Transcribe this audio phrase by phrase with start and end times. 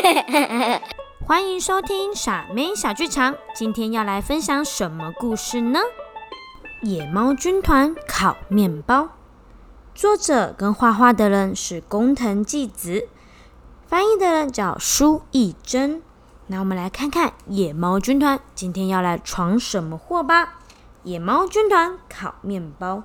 [1.26, 5.80] 欢迎收听傻妹小剧场，今天要来分享什么故事呢？
[6.82, 9.10] 野猫军团烤面包，
[9.94, 13.08] 作者跟画画的人是工藤纪子，
[13.86, 16.02] 翻译的人叫舒艺珍。
[16.46, 20.60] 那我们来看看野猫军团今天要来闯什么祸吧。
[21.02, 23.02] 野猫军团烤面包，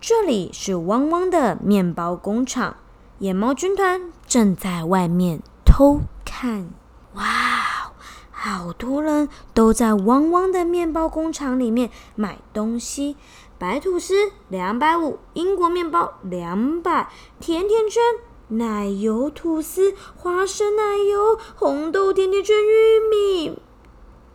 [0.00, 2.76] 这里是汪汪的面包工厂，
[3.18, 5.40] 野猫军团正在外面
[5.76, 6.70] 偷看。
[7.16, 7.92] 哇，
[8.30, 13.18] 好多人都在汪汪的面包工厂里面买东西。
[13.58, 17.10] 白吐司两百五，英国面包两百，
[17.40, 18.02] 甜甜圈。
[18.48, 23.58] 奶油吐司、花生奶油、红豆甜甜圈、玉米、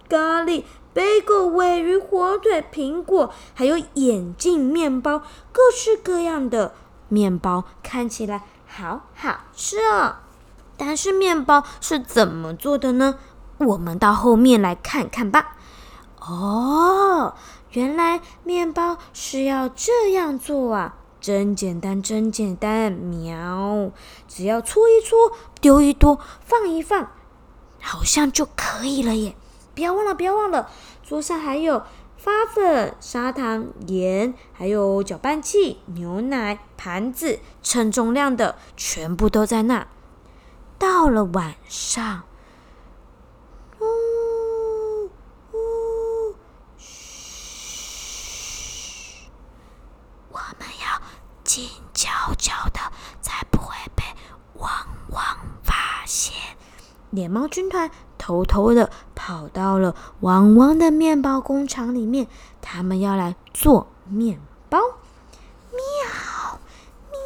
[0.07, 0.63] 咖喱、
[0.93, 6.75] 贝果、尾鱼、火腿、苹果，还有眼镜面包，各式各样的
[7.07, 10.17] 面包，看起来好好吃哦。
[10.83, 13.19] 但是面包是怎么做的呢？
[13.59, 15.55] 我们到后面来看看吧。
[16.19, 17.35] 哦，
[17.73, 20.95] 原来面包是要这样做啊！
[21.19, 23.91] 真简单，真简单，喵！
[24.27, 27.11] 只要搓一搓，丢一丢，放一放，
[27.79, 29.35] 好像就可以了耶！
[29.75, 30.67] 不要忘了，不要忘了，
[31.03, 31.83] 桌上还有
[32.17, 39.85] 发粉、砂糖、盐，还有搅拌器、牛奶、盘子，称重量的全部都在那。
[40.81, 42.23] 到了晚上。
[43.79, 43.85] 呜
[45.53, 46.35] 呜，
[46.79, 47.99] 嘘，
[50.31, 50.99] 我们要
[51.43, 52.79] 静悄悄的，
[53.21, 54.03] 才不会被
[54.55, 54.71] 汪
[55.11, 55.21] 汪
[55.61, 56.33] 发现。
[57.11, 62.25] 脸猫军团偷偷的跑到了汪汪的面包工厂里面，
[62.59, 64.79] 他们要来做面包。
[65.69, 66.59] 喵
[67.11, 67.19] 喵，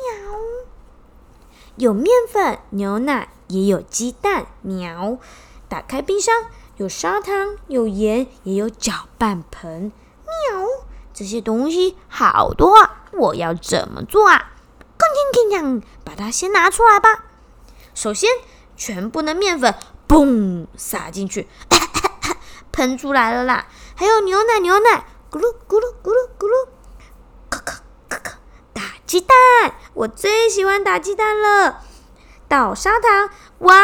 [1.77, 4.45] 有面粉、牛奶，也有鸡蛋。
[4.61, 5.17] 喵，
[5.67, 6.45] 打开冰箱，
[6.77, 9.91] 有砂糖，有盐，也有搅拌盆。
[10.25, 10.65] 喵，
[11.13, 13.03] 这些东西好多啊！
[13.13, 14.51] 我要怎么做啊？
[14.97, 17.25] 铿铿锵锵，把它先拿出来吧。
[17.93, 18.29] 首先，
[18.75, 19.73] 全部的面粉
[20.07, 21.47] 嘣撒进去，
[22.71, 23.67] 喷出来了啦。
[23.95, 26.67] 还有牛奶，牛奶咕噜咕噜咕噜咕噜，
[27.49, 28.39] 咔咔咔咔，
[28.73, 29.35] 打鸡蛋，
[29.93, 31.81] 我最喜欢打鸡蛋了。
[32.47, 33.29] 倒砂糖，
[33.59, 33.75] 哇，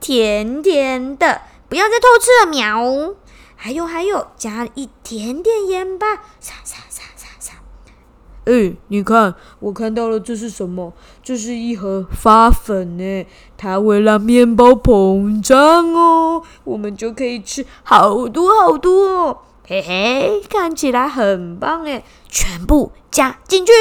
[0.00, 3.14] 甜甜的，不要再偷吃了，喵。
[3.56, 7.52] 还有还有，加一点点盐巴，撒撒撒撒撒。
[8.44, 10.92] 哎，你看，我看到了，这是什么？
[11.22, 19.44] 这是一盒发粉呢，它会让面包膨胀哦，我们就可以吃好多好多。
[19.64, 22.02] 嘿嘿，看起来很棒哎！
[22.28, 23.72] 全部加进去，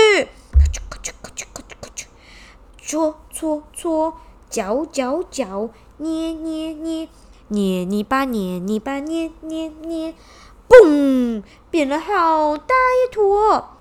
[2.91, 4.16] 搓搓搓，
[4.50, 7.07] 搅搅搅，捏捏捏。
[7.47, 10.13] 捏泥巴，捏泥巴，捏捏捏，
[10.68, 13.78] 嘣，变了好大一坨，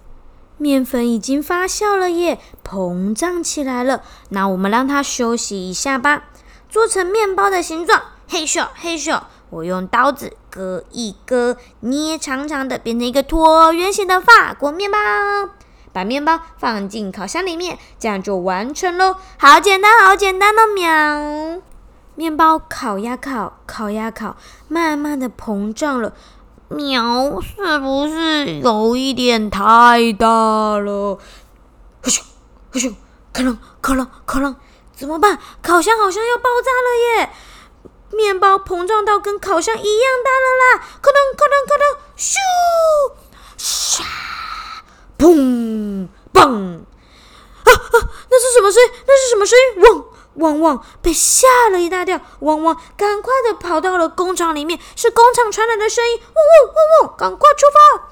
[0.58, 4.04] 面粉已经发酵了耶，膨胀起来了。
[4.28, 6.28] 那我们让它休息一下吧，
[6.68, 8.00] 做成面包的形状。
[8.28, 9.20] 嘿咻嘿咻，
[9.50, 14.98] 我用刀子割一割，捏长长的，变成一个椭圆形的法国面包。
[15.92, 19.16] 把面包放进烤箱里面，这样就完成喽。
[19.38, 21.62] 好简单，好简单的喵。
[22.14, 24.36] 面包烤呀烤，烤呀烤，
[24.68, 26.12] 慢慢的膨胀了。
[26.68, 30.26] 喵，是不是有一点太大
[30.78, 31.18] 了？
[32.02, 32.20] 呼咻
[32.72, 32.94] 呼咻，
[33.32, 34.54] 可能可能可能，
[34.94, 35.38] 怎么办？
[35.62, 37.30] 烤箱好像要爆炸了耶！
[38.12, 40.84] 面包膨胀到跟烤箱一样大了啦！
[41.00, 41.84] 可能可能可能，
[42.16, 42.36] 咻，
[43.56, 44.02] 唰，
[45.16, 46.80] 砰，砰！
[47.64, 47.94] 啊啊，
[48.30, 48.90] 那是什么声音？
[49.06, 50.04] 那是什么声音？
[50.40, 50.60] 嗡！
[50.60, 58.08] 汪汪被吓了一大跳，汪汪赶快的跑到了工厂里面，是工厂传来的声音，汪汪汪汪，赶快出发！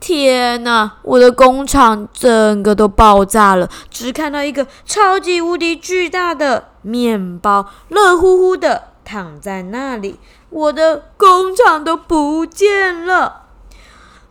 [0.00, 10.18] 天哪，我的工厂整个都爆炸了，只看到一个超级无敌巨大的面包，热乎乎的躺在那里，
[10.50, 13.42] 我的工厂都不见了！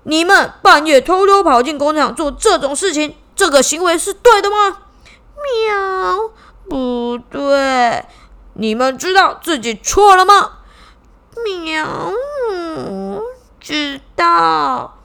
[0.04, 4.77] 你们半夜偷偷跑进工厂做这种事情，这个行为是对的吗？
[5.36, 6.31] 喵。
[6.69, 8.06] 不对，
[8.54, 10.60] 你们知道自己错了吗？
[11.44, 12.12] 喵，
[13.60, 14.98] 知道。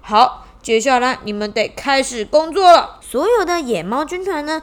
[0.00, 2.98] 好，接下来你们得开始工作了。
[3.00, 4.62] 所有的野猫军团呢，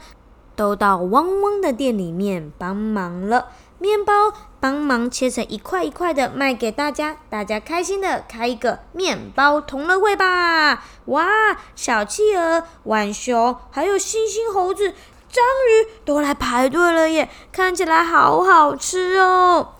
[0.56, 3.50] 都到汪汪的店里面帮忙了。
[3.82, 10.84] 面包帮忙切成一块一块的卖给大家，大家开心的开一个面包同乐会吧！
[11.06, 11.26] 哇，
[11.76, 14.94] 小企鹅、浣熊还有猩猩猴子。
[15.32, 19.76] 章鱼都来排队了耶，看起来好好吃哦！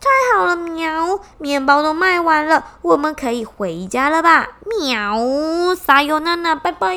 [0.00, 1.18] 太好了，喵！
[1.38, 4.48] 面包都卖完了，我们可以回家了吧？
[4.66, 5.74] 喵！
[5.74, 6.96] 撒由娜娜，拜拜。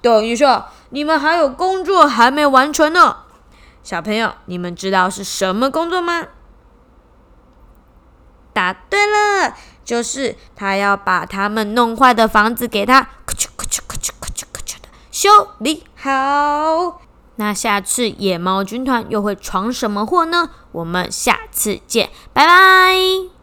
[0.00, 3.18] 等一下，你们还有工作还没完成呢。
[3.82, 6.28] 小朋友，你们知道是什么工作吗？
[8.52, 9.54] 答对了，
[9.84, 17.00] 就是他要把他们弄坏的房子给他，咔嚓咔嚓咔嚓咔嚓咔嚓的修理好。
[17.36, 20.50] 那下次野猫军团又会闯什么祸呢？
[20.72, 23.41] 我们下次见，拜拜。